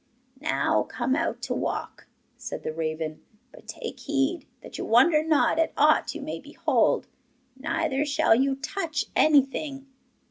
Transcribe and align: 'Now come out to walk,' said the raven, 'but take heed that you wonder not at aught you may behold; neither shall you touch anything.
'Now 0.39 0.81
come 0.89 1.15
out 1.15 1.43
to 1.43 1.53
walk,' 1.53 2.07
said 2.35 2.63
the 2.63 2.73
raven, 2.73 3.23
'but 3.51 3.67
take 3.67 3.99
heed 3.99 4.47
that 4.63 4.79
you 4.79 4.83
wonder 4.83 5.21
not 5.23 5.59
at 5.59 5.73
aught 5.77 6.15
you 6.15 6.23
may 6.23 6.39
behold; 6.39 7.05
neither 7.55 8.03
shall 8.03 8.33
you 8.33 8.55
touch 8.55 9.05
anything. 9.15 9.85